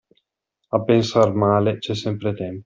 A 0.77 0.81
pensar 0.83 1.31
male 1.35 1.77
c'è 1.77 1.93
sempre 1.93 2.33
tempo. 2.33 2.59